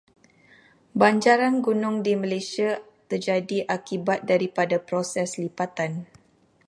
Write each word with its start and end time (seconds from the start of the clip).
Banjaran 1.01 1.55
gunung 1.67 1.95
di 2.05 2.13
Malaysia 2.23 2.71
terjadi 3.09 3.57
akibat 3.75 4.19
daripada 4.31 4.77
proses 4.89 5.29
lipatan. 5.43 5.91